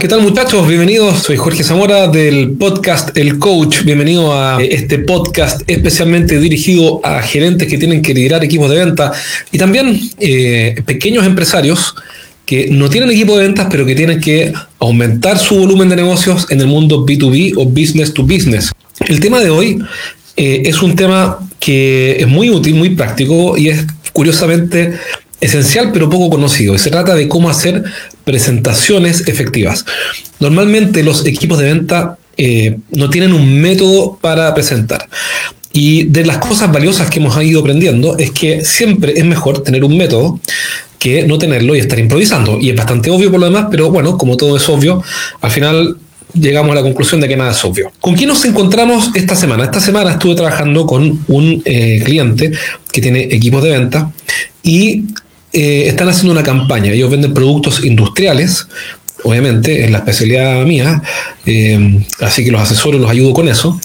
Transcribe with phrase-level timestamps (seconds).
[0.00, 0.68] ¿Qué tal muchachos?
[0.68, 3.82] Bienvenidos, soy Jorge Zamora del podcast El Coach.
[3.82, 9.12] Bienvenido a este podcast especialmente dirigido a gerentes que tienen que liderar equipos de venta
[9.50, 11.94] y también eh, pequeños empresarios
[12.44, 16.46] que no tienen equipo de ventas pero que tienen que aumentar su volumen de negocios
[16.50, 18.72] en el mundo B2B o business to business.
[19.08, 19.78] El tema de hoy
[20.36, 24.92] eh, es un tema que es muy útil, muy práctico y es curiosamente
[25.40, 26.74] esencial pero poco conocido.
[26.74, 27.84] Y se trata de cómo hacer
[28.26, 29.86] presentaciones efectivas.
[30.40, 35.08] Normalmente los equipos de venta eh, no tienen un método para presentar.
[35.72, 39.84] Y de las cosas valiosas que hemos ido aprendiendo es que siempre es mejor tener
[39.84, 40.40] un método
[40.98, 42.58] que no tenerlo y estar improvisando.
[42.60, 45.04] Y es bastante obvio por lo demás, pero bueno, como todo es obvio,
[45.40, 45.96] al final
[46.34, 47.92] llegamos a la conclusión de que nada es obvio.
[48.00, 49.64] ¿Con quién nos encontramos esta semana?
[49.64, 52.50] Esta semana estuve trabajando con un eh, cliente
[52.90, 54.10] que tiene equipos de venta
[54.64, 55.04] y
[55.58, 56.92] eh, están haciendo una campaña.
[56.92, 58.68] Ellos venden productos industriales,
[59.24, 61.02] obviamente, es la especialidad mía,
[61.46, 63.80] eh, así que los asesores los ayudo con eso.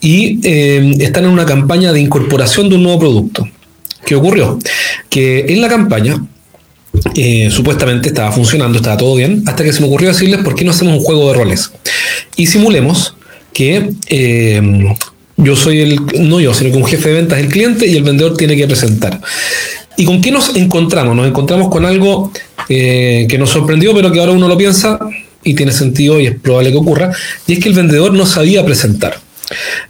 [0.00, 3.48] Y eh, están en una campaña de incorporación de un nuevo producto.
[4.04, 4.56] ¿Qué ocurrió?
[5.10, 6.24] Que en la campaña
[7.50, 10.70] supuestamente estaba funcionando, estaba todo bien, hasta que se me ocurrió decirles por qué no
[10.70, 11.72] hacemos un juego de roles.
[12.36, 13.16] Y simulemos
[13.52, 13.90] que
[15.36, 17.96] yo soy el, no yo, sino que un jefe de ventas es el cliente y
[17.96, 19.20] el vendedor tiene que presentar.
[19.96, 21.16] ¿Y con qué nos encontramos?
[21.16, 22.30] Nos encontramos con algo
[22.68, 24.98] eh, que nos sorprendió, pero que ahora uno lo piensa
[25.42, 27.12] y tiene sentido y es probable que ocurra,
[27.46, 29.20] y es que el vendedor no sabía presentar.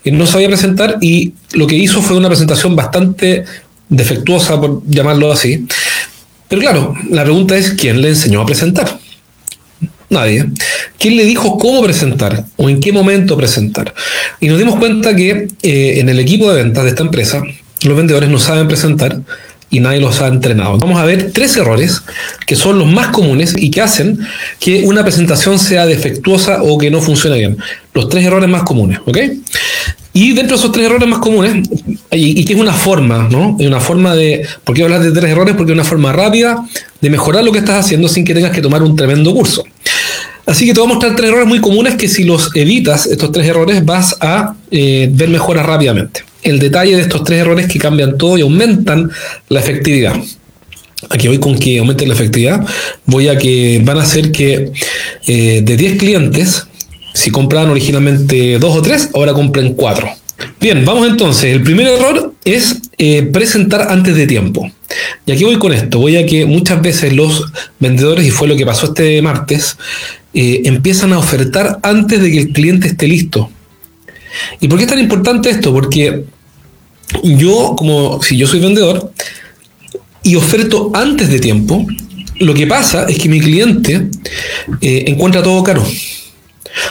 [0.05, 3.45] Él no sabía presentar y lo que hizo fue una presentación bastante
[3.89, 5.67] defectuosa, por llamarlo así.
[6.48, 8.98] Pero claro, la pregunta es, ¿quién le enseñó a presentar?
[10.11, 10.47] Nadie.
[10.98, 13.93] ¿Quién le dijo cómo presentar o en qué momento presentar?
[14.41, 17.43] Y nos dimos cuenta que eh, en el equipo de ventas de esta empresa,
[17.83, 19.20] los vendedores no saben presentar
[19.70, 20.78] y nadie los ha entrenado.
[20.78, 22.03] Vamos a ver tres errores
[22.47, 24.19] que son los más comunes y que hacen
[24.61, 27.56] que una presentación sea defectuosa o que no funcione bien.
[27.92, 29.18] Los tres errores más comunes, ¿ok?
[30.13, 31.68] Y dentro de esos tres errores más comunes,
[32.11, 33.57] y, que es una forma, ¿no?
[33.61, 34.46] Es una forma de.
[34.64, 35.55] ¿Por qué hablar de tres errores?
[35.55, 36.64] Porque es una forma rápida
[37.02, 39.64] de mejorar lo que estás haciendo sin que tengas que tomar un tremendo curso.
[40.46, 43.33] Así que te voy a mostrar tres errores muy comunes que si los evitas, estos
[43.33, 47.79] tres errores, vas a eh, ver mejoras rápidamente el detalle de estos tres errores que
[47.79, 49.11] cambian todo y aumentan
[49.48, 50.14] la efectividad.
[51.11, 52.64] Aquí voy con que aumente la efectividad.
[53.05, 54.73] Voy a que van a hacer que
[55.27, 56.67] eh, de 10 clientes,
[57.14, 60.08] si compraban originalmente 2 o 3, ahora compren 4.
[60.61, 61.52] Bien, vamos entonces.
[61.52, 64.70] El primer error es eh, presentar antes de tiempo.
[65.24, 65.98] Y aquí voy con esto.
[65.98, 67.45] Voy a que muchas veces los
[67.79, 69.77] vendedores, y fue lo que pasó este martes,
[70.35, 73.51] eh, empiezan a ofertar antes de que el cliente esté listo.
[74.61, 75.73] ¿Y por qué es tan importante esto?
[75.73, 76.24] Porque
[77.22, 79.12] yo, como si yo soy vendedor
[80.22, 81.86] y oferto antes de tiempo,
[82.39, 84.08] lo que pasa es que mi cliente
[84.80, 85.84] eh, encuentra todo caro,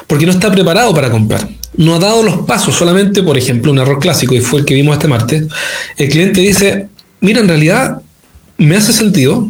[0.07, 1.47] porque no está preparado para comprar.
[1.77, 4.73] No ha dado los pasos, solamente, por ejemplo, un error clásico, y fue el que
[4.73, 5.45] vimos este martes.
[5.97, 6.87] El cliente dice,
[7.19, 8.01] mira, en realidad
[8.57, 9.49] me hace sentido,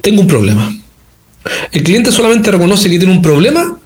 [0.00, 0.76] tengo un problema.
[1.72, 3.78] El cliente solamente reconoce que tiene un problema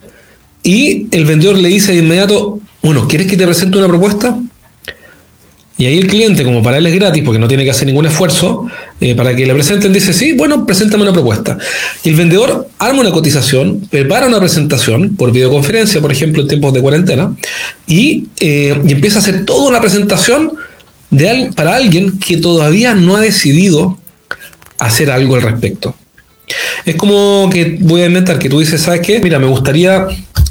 [0.63, 4.39] y el vendedor le dice de inmediato, bueno, ¿quieres que te presente una propuesta?
[5.79, 8.05] Y ahí el cliente, como para él es gratis, porque no tiene que hacer ningún
[8.05, 8.67] esfuerzo,
[9.01, 11.57] eh, para que le presenten, dice, sí, bueno, preséntame una propuesta.
[12.03, 16.75] Y el vendedor arma una cotización, prepara una presentación por videoconferencia, por ejemplo, en tiempos
[16.75, 17.33] de cuarentena,
[17.87, 20.53] y, eh, empieza a hacer toda una presentación
[21.55, 23.99] para alguien que todavía no ha decidido
[24.79, 25.95] hacer algo al respecto.
[26.85, 29.21] Es como que voy a inventar que tú dices, ¿sabes qué?
[29.21, 30.07] Mira, me gustaría,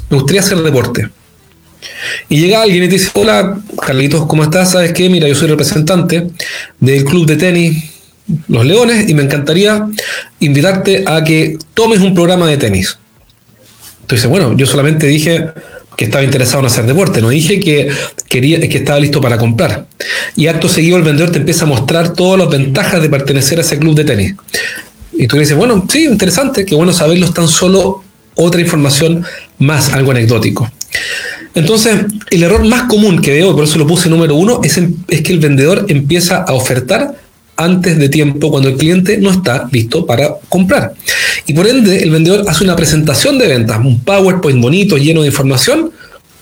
[0.08, 1.08] me gustaría hacer deporte.
[2.28, 4.72] Y llega alguien y te dice, hola Carlitos, ¿cómo estás?
[4.72, 5.08] ¿Sabes qué?
[5.08, 6.26] Mira, yo soy representante
[6.80, 7.84] del club de tenis
[8.48, 9.86] Los Leones y me encantaría
[10.40, 12.98] invitarte a que tomes un programa de tenis.
[14.02, 15.48] Entonces, bueno, yo solamente dije
[15.96, 17.90] que estaba interesado en hacer deporte, no dije que,
[18.28, 19.86] quería, que estaba listo para comprar.
[20.36, 23.62] Y acto seguido el vendedor te empieza a mostrar todas las ventajas de pertenecer a
[23.62, 24.34] ese club de tenis.
[25.12, 28.04] Y tú dices, bueno, sí, interesante, qué bueno saberlo, es tan solo
[28.36, 29.24] otra información
[29.58, 30.70] más, algo anecdótico.
[31.54, 34.80] Entonces, el error más común que veo, por eso lo puse número uno, es,
[35.22, 37.16] que el vendedor empieza a ofertar
[37.56, 40.94] antes de tiempo cuando el cliente no está listo para comprar.
[41.46, 45.28] Y por ende, el vendedor hace una presentación de ventas, un PowerPoint bonito, lleno de
[45.28, 45.90] información,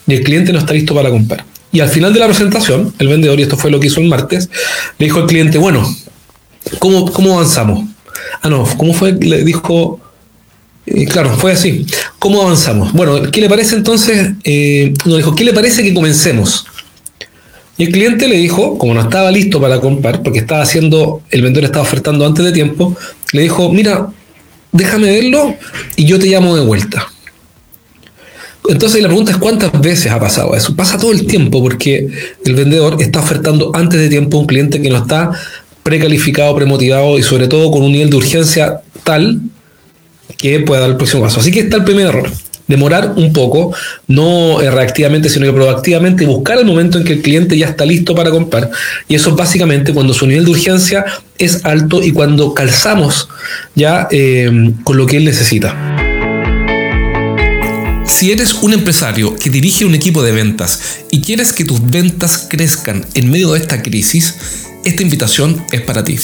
[0.07, 1.45] y el cliente no está listo para comprar.
[1.73, 4.09] Y al final de la presentación, el vendedor, y esto fue lo que hizo el
[4.09, 4.51] martes,
[4.99, 5.89] le dijo al cliente, bueno,
[6.79, 7.87] ¿cómo, cómo avanzamos?
[8.43, 9.13] Ah, no, ¿cómo fue?
[9.13, 10.01] Le dijo,
[11.11, 11.87] claro, fue así.
[12.19, 12.93] ¿Cómo avanzamos?
[12.93, 14.33] Bueno, ¿qué le parece entonces?
[14.45, 16.67] Eh, nos dijo, ¿qué le parece que comencemos?
[17.79, 21.43] Y el cliente le dijo, como no estaba listo para comprar, porque estaba haciendo, el
[21.43, 22.97] vendedor estaba ofertando antes de tiempo,
[23.33, 24.09] le dijo, mira,
[24.73, 25.55] déjame verlo
[25.97, 27.07] y yo te llamo de vuelta.
[28.69, 30.75] Entonces la pregunta es cuántas veces ha pasado eso.
[30.75, 32.09] Pasa todo el tiempo porque
[32.45, 35.31] el vendedor está ofertando antes de tiempo a un cliente que no está
[35.83, 39.41] precalificado, premotivado y sobre todo con un nivel de urgencia tal
[40.39, 41.41] que pueda dar el próximo paso.
[41.41, 42.31] Así que está el primer error.
[42.69, 43.73] Demorar un poco,
[44.09, 48.15] no reactivamente, sino que proactivamente buscar el momento en que el cliente ya está listo
[48.15, 48.71] para comprar.
[49.07, 51.05] Y eso es básicamente cuando su nivel de urgencia
[51.39, 53.29] es alto y cuando calzamos
[53.77, 55.97] ya eh, con lo que él necesita.
[58.07, 60.81] Si eres un empresario que dirige un equipo de ventas
[61.11, 64.35] y quieres que tus ventas crezcan en medio de esta crisis,
[64.85, 66.19] esta invitación es para ti.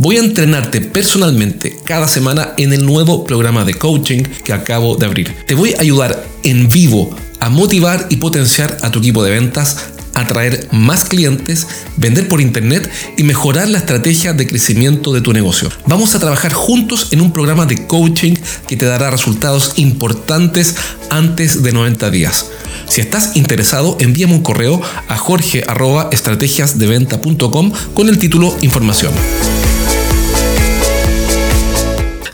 [0.00, 5.06] Voy a entrenarte personalmente cada semana en el nuevo programa de coaching que acabo de
[5.06, 5.34] abrir.
[5.44, 7.10] Te voy a ayudar en vivo
[7.40, 11.66] a motivar y potenciar a tu equipo de ventas atraer más clientes,
[11.96, 15.68] vender por internet y mejorar la estrategia de crecimiento de tu negocio.
[15.86, 18.34] Vamos a trabajar juntos en un programa de coaching
[18.68, 20.76] que te dará resultados importantes
[21.10, 22.46] antes de 90 días.
[22.88, 29.12] Si estás interesado, envíame un correo a jorge.estrategiasdeventa.com con el título Información.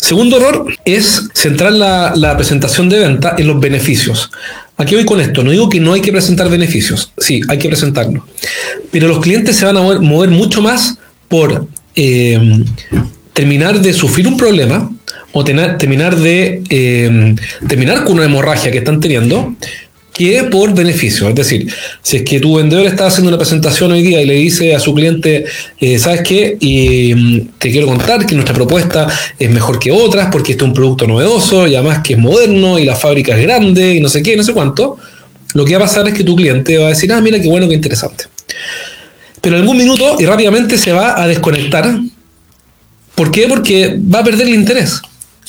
[0.04, 4.30] Segundo error es centrar la, presentación de venta en los beneficios.
[4.76, 5.42] Aquí voy con esto?
[5.42, 8.22] No digo que no hay que presentar beneficios, sí, hay que presentarlos.
[8.90, 12.38] Pero los clientes se van a mover, mucho más por eh,
[13.32, 14.92] terminar de sufrir un problema
[15.32, 17.34] o terminar de eh,
[17.66, 19.56] terminar con una hemorragia que están teniendo
[20.14, 21.28] que por beneficio.
[21.28, 21.70] Es decir,
[22.00, 24.80] si es que tu vendedor está haciendo una presentación hoy día y le dice a
[24.80, 25.44] su cliente,
[25.80, 26.56] eh, ¿sabes qué?
[26.60, 29.08] Y mm, te quiero contar que nuestra propuesta
[29.38, 32.78] es mejor que otras porque este es un producto novedoso y además que es moderno
[32.78, 34.96] y la fábrica es grande y no sé qué, no sé cuánto.
[35.52, 37.48] Lo que va a pasar es que tu cliente va a decir, ah, mira qué
[37.48, 38.24] bueno, qué interesante.
[39.40, 41.98] Pero en algún minuto y rápidamente se va a desconectar.
[43.16, 43.46] ¿Por qué?
[43.48, 45.00] Porque va a perder el interés.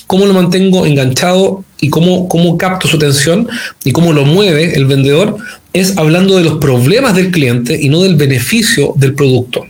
[0.07, 3.47] ¿Cómo lo mantengo enganchado y cómo, cómo capto su atención
[3.83, 5.37] y cómo lo mueve el vendedor,
[5.71, 9.67] es hablando de los problemas del cliente y no del beneficio del producto.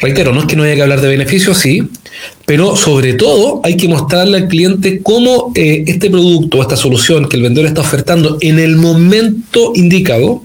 [0.00, 1.84] Reitero, no es que no haya que hablar de beneficios, sí,
[2.44, 7.28] pero sobre todo hay que mostrarle al cliente cómo eh, este producto o esta solución
[7.28, 10.42] que el vendedor está ofertando en el momento indicado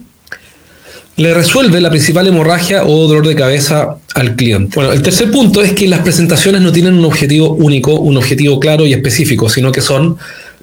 [1.17, 4.73] le resuelve la principal hemorragia o dolor de cabeza al cliente.
[4.75, 8.59] Bueno, el tercer punto es que las presentaciones no tienen un objetivo único, un objetivo
[8.59, 10.17] claro y específico, sino que son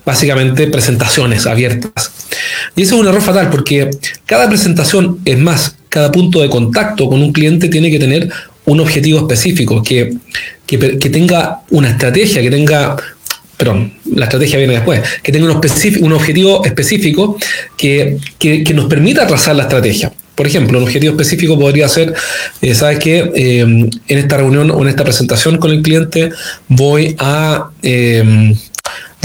[0.04, 2.10] básicamente presentaciones abiertas.
[2.76, 3.90] Y eso es un error fatal porque
[4.26, 8.30] cada presentación, es más, cada punto de contacto con un cliente tiene que tener
[8.66, 10.14] un objetivo específico, que,
[10.66, 10.78] que,
[11.10, 12.96] tenga una estrategia, que tenga,
[13.56, 15.60] perdón, la estrategia viene después, que tenga un,
[16.00, 17.38] un objetivo específico
[17.76, 20.12] que, que, nos permita trazar la estrategia.
[20.34, 22.12] Por ejemplo, un objetivo específico podría ser,
[22.60, 23.30] eh, ¿sabes qué?
[23.36, 26.30] Eh, en esta reunión o en esta presentación con el cliente
[26.68, 27.68] voy a...
[27.82, 28.54] Eh,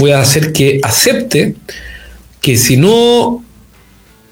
[0.00, 1.54] voy a hacer que acepte
[2.40, 3.44] que si no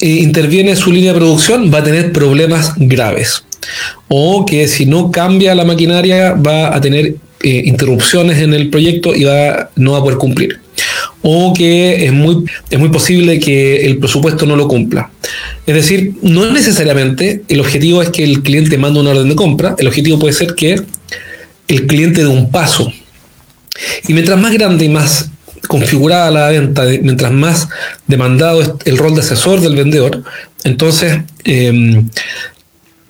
[0.00, 3.44] eh, interviene su línea de producción va a tener problemas graves.
[4.08, 9.14] O que si no cambia la maquinaria va a tener eh, interrupciones en el proyecto
[9.14, 10.60] y va, no va a poder cumplir.
[11.22, 15.10] O que es muy, es muy posible que el presupuesto no lo cumpla.
[15.66, 19.74] Es decir, no necesariamente el objetivo es que el cliente mande una orden de compra,
[19.78, 20.80] el objetivo puede ser que
[21.66, 22.90] el cliente dé un paso.
[24.06, 25.27] Y mientras más grande y más
[25.68, 27.68] configurada la venta, mientras más
[28.06, 30.24] demandado es el rol de asesor del vendedor,
[30.64, 32.08] entonces em,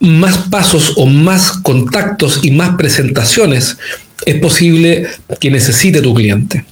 [0.01, 3.79] más pasos o más contactos y más presentaciones
[4.27, 5.07] es posible
[5.41, 6.65] que necesite tu cliente.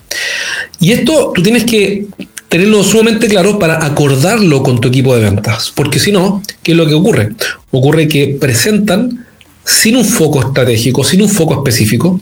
[0.81, 2.07] Y esto tú tienes que
[2.49, 6.79] tenerlo sumamente claro para acordarlo con tu equipo de ventas, porque si no, ¿qué es
[6.79, 7.31] lo que ocurre?
[7.71, 9.26] Ocurre que presentan
[9.67, 12.21] sin un foco estratégico, sin un foco específico,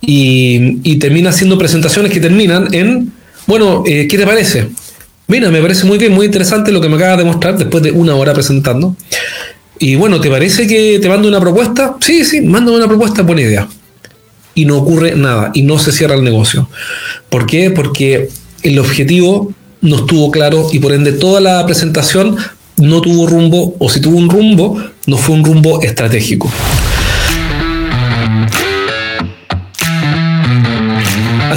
[0.00, 3.12] y, termina haciendo presentaciones que terminan en,
[3.46, 4.68] bueno, eh, ¿qué te parece?
[5.28, 7.92] Mira, me parece muy bien, muy interesante lo que me acabas de mostrar después de
[7.92, 8.96] una hora presentando.
[9.78, 11.96] Y bueno, ¿te parece que te mando una propuesta?
[12.00, 13.68] Sí, sí, mando una propuesta, buena idea.
[14.54, 16.68] Y no ocurre nada, y no se cierra el negocio.
[17.28, 17.70] ¿Por qué?
[17.70, 18.30] Porque
[18.62, 22.36] el objetivo no estuvo claro y por ende toda la presentación
[22.78, 26.50] no tuvo rumbo, o si tuvo un rumbo, no fue un rumbo estratégico.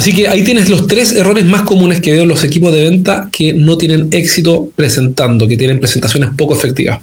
[0.00, 2.84] Así que ahí tienes los tres errores más comunes que veo en los equipos de
[2.84, 7.00] venta que no tienen éxito presentando, que tienen presentaciones poco efectivas.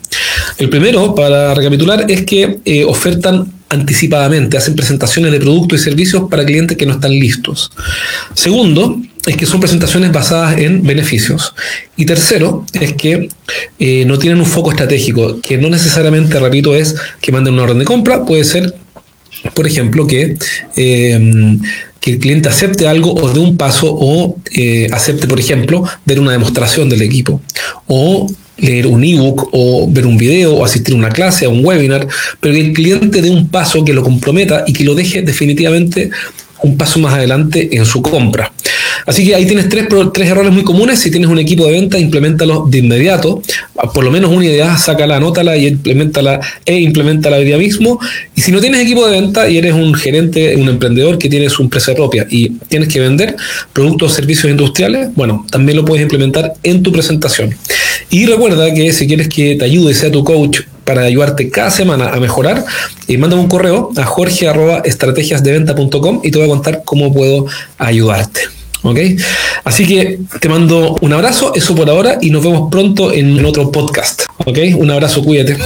[0.57, 6.23] El primero, para recapitular, es que eh, ofertan anticipadamente, hacen presentaciones de productos y servicios
[6.27, 7.69] para clientes que no están listos.
[8.33, 11.53] Segundo, es que son presentaciones basadas en beneficios.
[11.97, 13.29] Y tercero, es que
[13.77, 17.79] eh, no tienen un foco estratégico, que no necesariamente, repito, es que manden una orden
[17.79, 18.73] de compra, puede ser,
[19.53, 20.37] por ejemplo, que,
[20.75, 21.57] eh,
[21.99, 26.19] que el cliente acepte algo o de un paso o eh, acepte, por ejemplo, ver
[26.19, 27.41] una demostración del equipo
[27.87, 28.27] o
[28.57, 32.07] leer un ebook o ver un video o asistir a una clase, a un webinar,
[32.39, 36.09] pero que el cliente dé un paso que lo comprometa y que lo deje definitivamente
[36.63, 38.51] un paso más adelante en su compra.
[39.05, 40.99] Así que ahí tienes tres, tres errores muy comunes.
[40.99, 43.41] Si tienes un equipo de venta, implementalo de inmediato.
[43.93, 47.99] Por lo menos una idea, sácala, anótala y implementala e implementala hoy día mismo.
[48.35, 51.57] Y si no tienes equipo de venta y eres un gerente, un emprendedor que tienes
[51.59, 53.35] una empresa propia y tienes que vender
[53.73, 57.55] productos o servicios industriales, bueno, también lo puedes implementar en tu presentación.
[58.09, 62.13] Y recuerda que si quieres que te ayude, sea tu coach, para ayudarte cada semana
[62.13, 62.63] a mejorar,
[63.09, 67.45] y mándame un correo a jorge.estrategiasdeventa.com y te voy a contar cómo puedo
[67.77, 68.56] ayudarte.
[68.83, 68.99] ¿Ok?
[69.63, 73.71] Así que te mando un abrazo, eso por ahora, y nos vemos pronto en otro
[73.71, 74.23] podcast.
[74.45, 74.59] ¿Ok?
[74.77, 75.57] Un abrazo, cuídate.